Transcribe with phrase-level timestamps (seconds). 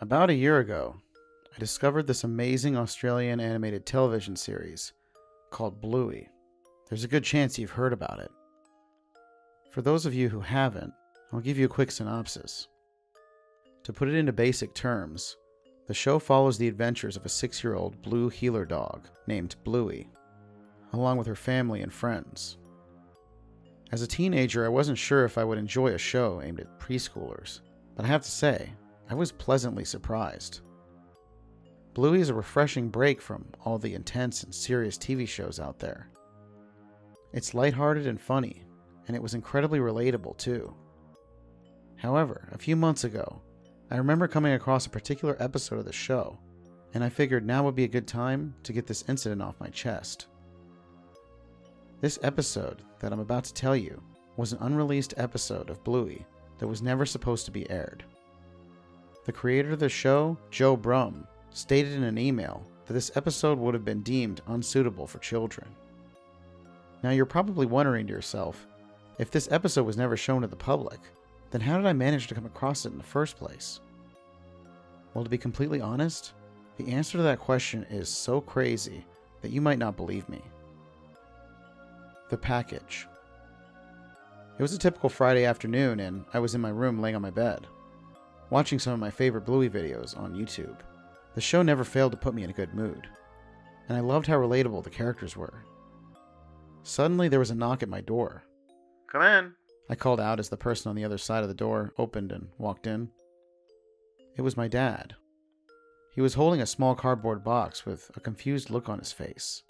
[0.00, 0.94] About a year ago,
[1.56, 4.92] I discovered this amazing Australian animated television series
[5.50, 6.28] called Bluey.
[6.88, 8.30] There's a good chance you've heard about it.
[9.72, 10.92] For those of you who haven't,
[11.32, 12.68] I'll give you a quick synopsis.
[13.82, 15.36] To put it into basic terms,
[15.88, 20.08] the show follows the adventures of a six year old blue heeler dog named Bluey,
[20.92, 22.56] along with her family and friends.
[23.90, 27.62] As a teenager, I wasn't sure if I would enjoy a show aimed at preschoolers,
[27.96, 28.70] but I have to say,
[29.10, 30.60] I was pleasantly surprised.
[31.94, 36.10] Bluey is a refreshing break from all the intense and serious TV shows out there.
[37.32, 38.64] It's lighthearted and funny,
[39.06, 40.74] and it was incredibly relatable too.
[41.96, 43.40] However, a few months ago,
[43.90, 46.38] I remember coming across a particular episode of the show,
[46.94, 49.68] and I figured now would be a good time to get this incident off my
[49.68, 50.26] chest.
[52.00, 54.00] This episode that I'm about to tell you
[54.36, 56.24] was an unreleased episode of Bluey
[56.58, 58.04] that was never supposed to be aired.
[59.28, 63.74] The creator of the show, Joe Brumm, stated in an email that this episode would
[63.74, 65.68] have been deemed unsuitable for children.
[67.02, 68.66] Now you're probably wondering to yourself,
[69.18, 70.98] if this episode was never shown to the public,
[71.50, 73.80] then how did I manage to come across it in the first place?
[75.12, 76.32] Well, to be completely honest,
[76.78, 79.04] the answer to that question is so crazy
[79.42, 80.40] that you might not believe me.
[82.30, 83.06] The package.
[84.58, 87.28] It was a typical Friday afternoon, and I was in my room laying on my
[87.28, 87.66] bed,
[88.50, 90.76] watching some of my favorite Bluey videos on YouTube.
[91.34, 93.08] The show never failed to put me in a good mood,
[93.88, 95.62] and I loved how relatable the characters were.
[96.82, 98.42] Suddenly, there was a knock at my door.
[99.10, 99.52] Come in.
[99.90, 102.48] I called out as the person on the other side of the door opened and
[102.58, 103.10] walked in.
[104.36, 105.14] It was my dad.
[106.14, 109.62] He was holding a small cardboard box with a confused look on his face.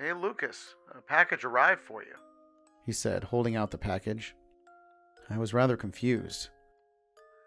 [0.00, 2.14] Hey, Lucas, a package arrived for you.
[2.84, 4.34] He said, holding out the package.
[5.28, 6.50] I was rather confused.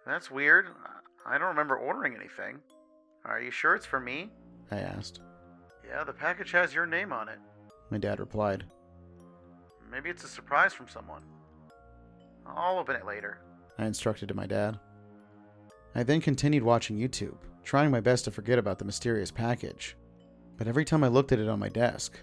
[0.10, 0.70] That's weird.
[1.24, 2.58] I don't remember ordering anything.
[3.26, 4.32] Are you sure it's for me?
[4.72, 5.22] I asked.
[5.88, 7.38] Yeah, the package has your name on it.
[7.92, 8.64] My dad replied.
[9.92, 11.22] Maybe it's a surprise from someone.
[12.48, 13.42] I'll open it later.
[13.78, 14.80] I instructed to my dad.
[15.94, 19.96] I then continued watching YouTube, trying my best to forget about the mysterious package.
[20.58, 22.20] But every time I looked at it on my desk,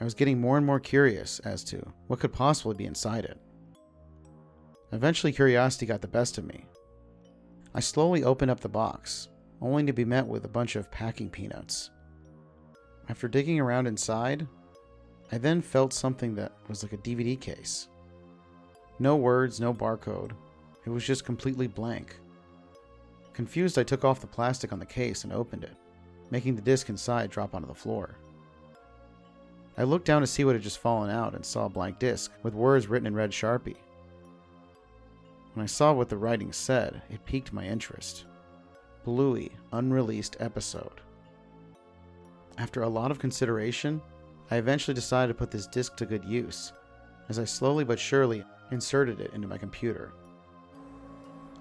[0.00, 3.38] I was getting more and more curious as to what could possibly be inside it.
[4.90, 6.66] Eventually, curiosity got the best of me.
[7.74, 9.28] I slowly opened up the box,
[9.60, 11.90] only to be met with a bunch of packing peanuts.
[13.08, 14.46] After digging around inside,
[15.32, 17.88] I then felt something that was like a DVD case.
[19.00, 20.32] No words, no barcode.
[20.86, 22.16] It was just completely blank.
[23.32, 25.76] Confused, I took off the plastic on the case and opened it,
[26.30, 28.16] making the disc inside drop onto the floor.
[29.76, 32.30] I looked down to see what had just fallen out and saw a blank disc
[32.44, 33.76] with words written in red sharpie.
[35.54, 38.26] When I saw what the writing said, it piqued my interest.
[39.04, 41.00] Bluey, unreleased episode.
[42.58, 44.02] After a lot of consideration,
[44.50, 46.72] I eventually decided to put this disc to good use,
[47.28, 50.12] as I slowly but surely inserted it into my computer.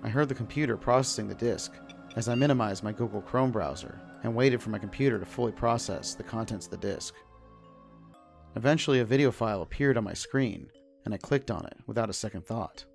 [0.03, 1.73] I heard the computer processing the disk
[2.15, 6.15] as I minimized my Google Chrome browser and waited for my computer to fully process
[6.15, 7.13] the contents of the disk.
[8.55, 10.69] Eventually, a video file appeared on my screen,
[11.05, 12.85] and I clicked on it without a second thought.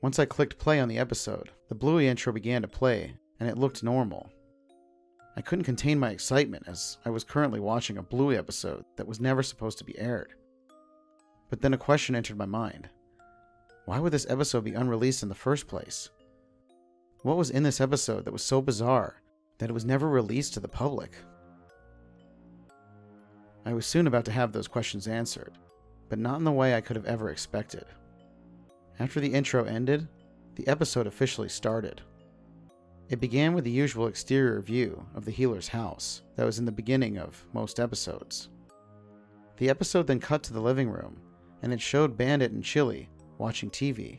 [0.00, 3.58] Once I clicked play on the episode, the Bluey intro began to play, and it
[3.58, 4.30] looked normal.
[5.36, 9.20] I couldn't contain my excitement as I was currently watching a Bluey episode that was
[9.20, 10.34] never supposed to be aired.
[11.50, 12.88] But then a question entered my mind
[13.86, 16.10] Why would this episode be unreleased in the first place?
[17.22, 19.20] What was in this episode that was so bizarre
[19.58, 21.16] that it was never released to the public?
[23.66, 25.58] I was soon about to have those questions answered,
[26.08, 27.84] but not in the way I could have ever expected.
[29.00, 30.08] After the intro ended,
[30.56, 32.00] the episode officially started.
[33.08, 36.72] It began with the usual exterior view of the Heeler's house that was in the
[36.72, 38.48] beginning of most episodes.
[39.58, 41.20] The episode then cut to the living room,
[41.62, 43.08] and it showed Bandit and Chili
[43.38, 44.18] watching TV.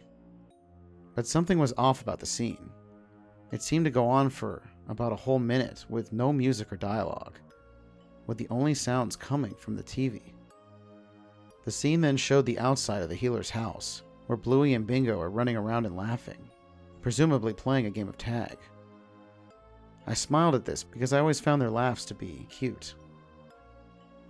[1.13, 2.69] But something was off about the scene.
[3.51, 7.37] It seemed to go on for about a whole minute with no music or dialogue,
[8.27, 10.21] with the only sounds coming from the TV.
[11.65, 15.31] The scene then showed the outside of the Heeler's house, where Bluey and Bingo are
[15.31, 16.37] running around and laughing,
[17.01, 18.59] presumably playing a game of tag.
[20.05, 22.93] I smiled at this because I always found their laughs to be cute.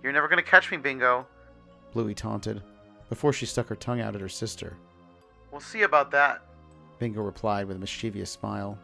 [0.02, 1.26] You're never gonna catch me, Bingo.
[1.92, 2.62] Bluey taunted,
[3.10, 4.74] before she stuck her tongue out at her sister.
[5.52, 6.40] We'll see about that.
[6.98, 8.78] Bingo replied with a mischievous smile.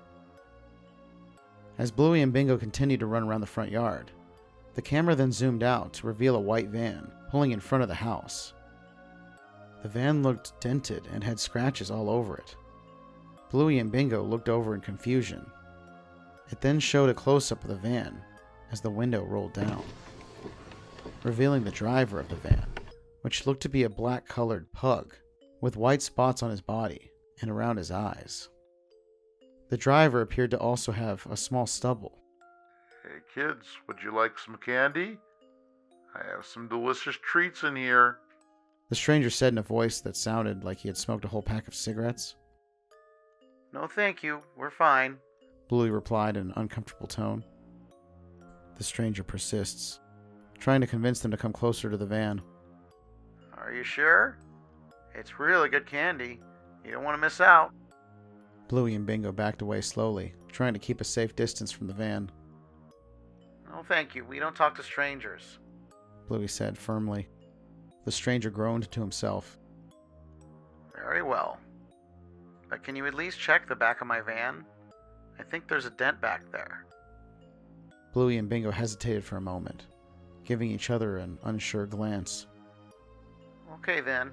[1.78, 4.10] As Bluey and Bingo continued to run around the front yard,
[4.74, 7.94] the camera then zoomed out to reveal a white van pulling in front of the
[7.94, 8.52] house.
[9.86, 12.56] The van looked dented and had scratches all over it.
[13.52, 15.48] Bluey and Bingo looked over in confusion.
[16.50, 18.20] It then showed a close up of the van
[18.72, 19.84] as the window rolled down,
[21.22, 22.66] revealing the driver of the van,
[23.20, 25.14] which looked to be a black colored pug
[25.60, 28.48] with white spots on his body and around his eyes.
[29.68, 32.18] The driver appeared to also have a small stubble.
[33.04, 35.18] Hey kids, would you like some candy?
[36.12, 38.18] I have some delicious treats in here.
[38.88, 41.66] The stranger said in a voice that sounded like he had smoked a whole pack
[41.66, 42.36] of cigarettes.
[43.72, 44.40] No, thank you.
[44.56, 45.18] We're fine.
[45.68, 47.44] Bluey replied in an uncomfortable tone.
[48.76, 50.00] The stranger persists,
[50.58, 52.40] trying to convince them to come closer to the van.
[53.56, 54.38] Are you sure?
[55.14, 56.40] It's really good candy.
[56.84, 57.72] You don't want to miss out.
[58.68, 62.30] Bluey and Bingo backed away slowly, trying to keep a safe distance from the van.
[63.68, 64.24] No, thank you.
[64.24, 65.58] We don't talk to strangers.
[66.28, 67.28] Bluey said firmly.
[68.06, 69.58] The stranger groaned to himself.
[70.94, 71.58] Very well.
[72.70, 74.64] But can you at least check the back of my van?
[75.40, 76.86] I think there's a dent back there.
[78.12, 79.86] Bluey and Bingo hesitated for a moment,
[80.44, 82.46] giving each other an unsure glance.
[83.74, 84.30] Okay then.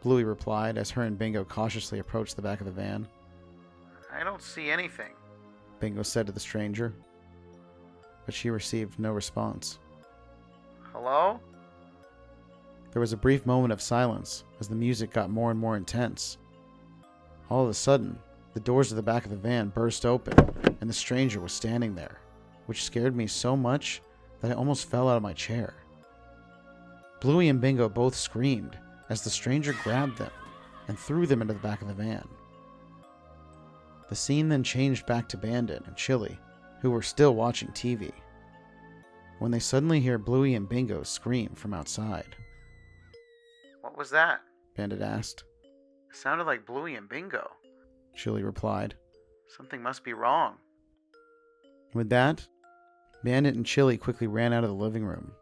[0.00, 3.06] Bluey replied as her and Bingo cautiously approached the back of the van.
[4.12, 5.10] I don't see anything.
[5.80, 6.94] Bingo said to the stranger.
[8.26, 9.80] But she received no response.
[10.92, 11.40] Hello?
[12.98, 16.36] There was a brief moment of silence as the music got more and more intense.
[17.48, 18.18] All of a sudden,
[18.54, 20.34] the doors of the back of the van burst open,
[20.80, 22.18] and the stranger was standing there,
[22.66, 24.02] which scared me so much
[24.40, 25.74] that I almost fell out of my chair.
[27.20, 28.76] Bluey and Bingo both screamed
[29.08, 30.32] as the stranger grabbed them
[30.88, 32.26] and threw them into the back of the van.
[34.08, 36.36] The scene then changed back to Bandit and Chili,
[36.80, 38.10] who were still watching TV,
[39.38, 42.34] when they suddenly hear Bluey and Bingo scream from outside.
[43.98, 44.42] What was that?
[44.76, 45.42] Bandit asked.
[46.08, 47.50] It sounded like Bluey and Bingo.
[48.14, 48.94] Chili replied.
[49.48, 50.54] Something must be wrong.
[51.94, 52.46] With that,
[53.24, 55.32] Bandit and Chili quickly ran out of the living room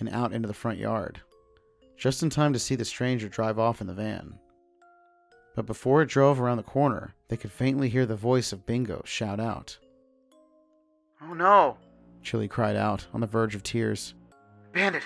[0.00, 1.20] and out into the front yard,
[1.98, 4.38] just in time to see the stranger drive off in the van.
[5.54, 9.02] But before it drove around the corner, they could faintly hear the voice of Bingo
[9.04, 9.76] shout out.
[11.20, 11.76] Oh no!
[12.22, 14.14] Chili cried out, on the verge of tears.
[14.72, 15.02] Bandit,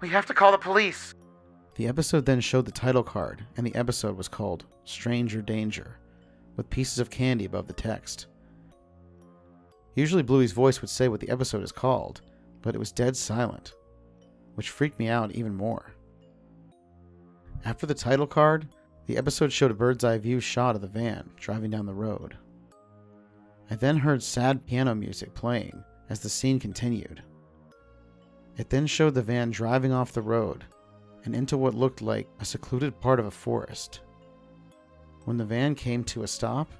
[0.00, 1.14] we have to call the police!
[1.76, 5.98] The episode then showed the title card, and the episode was called Stranger Danger,
[6.56, 8.28] with pieces of candy above the text.
[9.94, 12.22] Usually Bluey's voice would say what the episode is called,
[12.62, 13.74] but it was dead silent,
[14.54, 15.92] which freaked me out even more.
[17.66, 18.68] After the title card,
[19.04, 22.38] the episode showed a bird's eye view shot of the van driving down the road.
[23.70, 27.22] I then heard sad piano music playing as the scene continued.
[28.56, 30.64] It then showed the van driving off the road
[31.26, 34.00] and into what looked like a secluded part of a forest.
[35.24, 36.70] When the van came to a stop,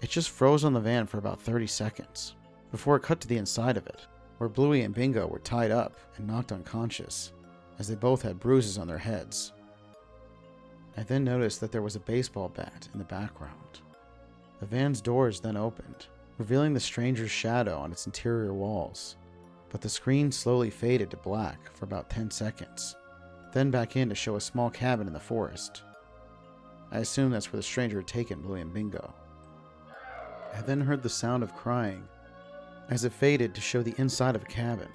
[0.00, 2.36] it just froze on the van for about 30 seconds
[2.70, 4.06] before it cut to the inside of it,
[4.36, 7.32] where Bluey and Bingo were tied up and knocked unconscious,
[7.78, 9.52] as they both had bruises on their heads.
[10.96, 13.80] I then noticed that there was a baseball bat in the background.
[14.60, 16.06] The van's doors then opened,
[16.36, 19.16] revealing the stranger's shadow on its interior walls,
[19.70, 22.96] but the screen slowly faded to black for about 10 seconds,
[23.52, 25.82] then back in to show a small cabin in the forest.
[26.90, 29.14] I assume that's where the stranger had taken Bluey and Bingo.
[30.54, 32.02] I then heard the sound of crying
[32.90, 34.88] as it faded to show the inside of a cabin.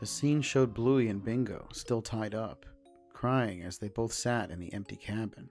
[0.00, 2.66] The scene showed Bluey and Bingo still tied up,
[3.12, 5.48] crying as they both sat in the empty cabin.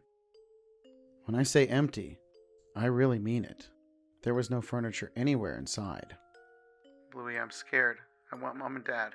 [1.25, 2.19] When I say empty,
[2.75, 3.69] I really mean it.
[4.23, 6.17] There was no furniture anywhere inside,
[7.15, 7.99] Bluey, I'm scared.
[8.33, 9.13] I want Mom and Dad.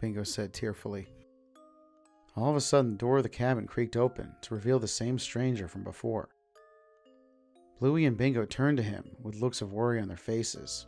[0.00, 1.06] Bingo said tearfully.
[2.36, 5.18] All of a sudden, the door of the cabin creaked open to reveal the same
[5.18, 6.28] stranger from before.
[7.80, 10.86] Bluey and Bingo turned to him with looks of worry on their faces.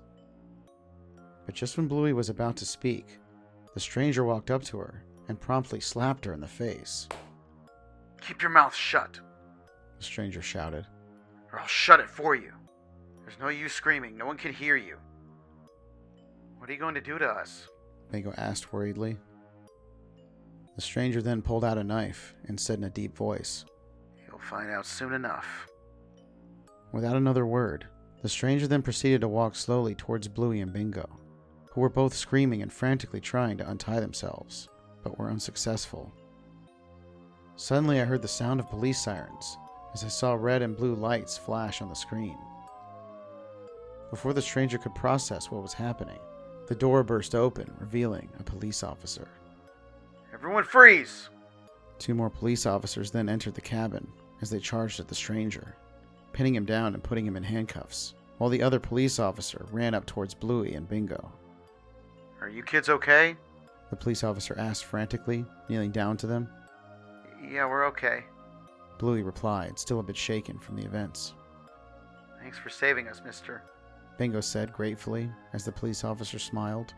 [1.47, 3.19] But just when Bluey was about to speak,
[3.75, 7.09] the stranger walked up to her and promptly slapped her in the face.
[8.21, 9.19] Keep your mouth shut,
[9.99, 10.87] The stranger shouted.
[11.53, 12.53] or I'll shut it for you.
[13.23, 14.17] There's no use screaming.
[14.17, 14.97] No one can hear you.
[16.59, 17.69] What are you going to do to us?
[18.11, 19.17] Bingo asked worriedly.
[20.79, 23.65] The stranger then pulled out a knife and said in a deep voice.
[24.25, 25.67] You'll find out soon enough.
[26.93, 27.89] Without another word,
[28.23, 31.19] the stranger then proceeded to walk slowly towards Bluey and Bingo,
[31.73, 34.69] who were both screaming and frantically trying to untie themselves,
[35.03, 36.13] but were unsuccessful.
[37.57, 39.59] Suddenly, I heard the sound of police sirens
[39.95, 42.39] as I saw red and blue lights flash on the screen.
[44.11, 46.21] Before the stranger could process what was happening,
[46.69, 49.27] the door burst open, revealing a police officer.
[50.39, 51.29] Everyone freeze!
[51.99, 54.07] Two more police officers then entered the cabin
[54.41, 55.75] as they charged at the stranger.
[56.33, 60.07] pinning him down and putting him in handcuffs, while the other police officer ran up
[60.07, 61.33] towards Bluey and Bingo.
[62.41, 63.37] Are you kids okay?
[63.91, 66.49] The police officer asked frantically, kneeling down to them.
[67.43, 68.23] Yeah, we're okay.
[68.99, 71.35] Bluey replied, still a bit shaken from the events.
[72.41, 73.63] Thanks for saving us, mister.
[74.17, 76.95] Bingo said gratefully as the police officer smiled.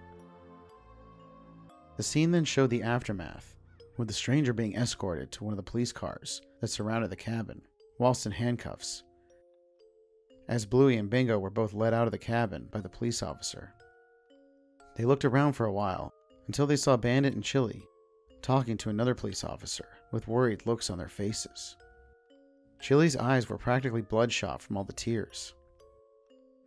[2.00, 3.54] The scene then showed the aftermath,
[3.98, 7.60] with the stranger being escorted to one of the police cars that surrounded the cabin,
[7.98, 9.02] whilst in handcuffs,
[10.48, 13.74] as Bluey and Bingo were both led out of the cabin by the police officer.
[14.96, 16.14] They looked around for a while
[16.46, 17.84] until they saw Bandit and Chili
[18.40, 21.76] talking to another police officer with worried looks on their faces.
[22.80, 25.52] Chili's eyes were practically bloodshot from all the tears.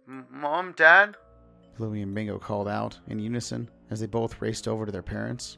[0.05, 1.17] Mom, Dad?
[1.77, 5.57] Bluey and Bingo called out in unison as they both raced over to their parents.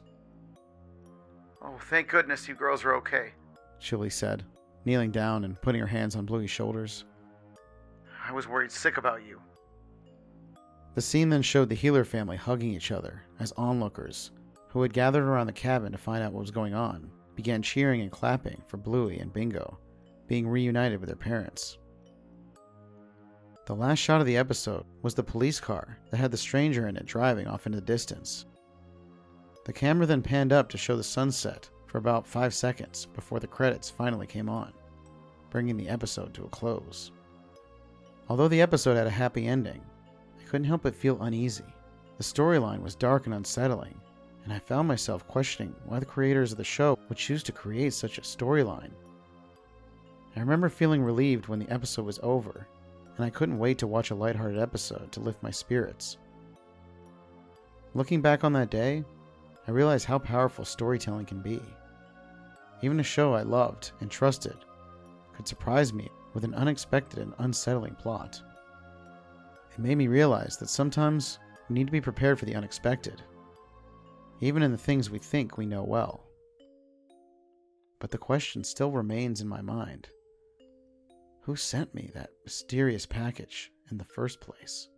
[1.62, 3.32] Oh, thank goodness you girls are okay.
[3.80, 4.44] Chili said,
[4.84, 7.04] kneeling down and putting her hands on Bluey's shoulders.
[8.26, 9.40] I was worried sick about you.
[10.94, 14.30] The scene then showed the Heeler family hugging each other as onlookers,
[14.68, 18.00] who had gathered around the cabin to find out what was going on, began cheering
[18.00, 19.78] and clapping for Bluey and Bingo,
[20.26, 21.78] being reunited with their parents.
[23.66, 26.96] The last shot of the episode was the police car that had the stranger in
[26.96, 28.46] it driving off into the distance.
[29.64, 33.48] The camera then panned up to show the sunset for about five seconds before the
[33.48, 34.72] credits finally came on,
[35.50, 37.10] bringing the episode to a close.
[38.28, 39.82] Although the episode had a happy ending,
[40.40, 41.64] I couldn't help but feel uneasy.
[42.18, 44.00] The storyline was dark and unsettling,
[44.44, 47.94] and I found myself questioning why the creators of the show would choose to create
[47.94, 48.92] such a storyline.
[50.36, 52.68] I remember feeling relieved when the episode was over,
[53.16, 56.18] and I couldn't wait to watch a lighthearted episode to lift my spirits.
[57.94, 59.04] Looking back on that day,
[59.66, 61.60] I realized how powerful storytelling can be.
[62.82, 64.56] Even a show I loved and trusted
[65.34, 68.40] could surprise me with an unexpected and unsettling plot.
[69.72, 73.22] It made me realize that sometimes we need to be prepared for the unexpected,
[74.40, 76.24] even in the things we think we know well.
[77.98, 80.08] But the question still remains in my mind
[81.46, 84.88] who sent me that mysterious package in the first place?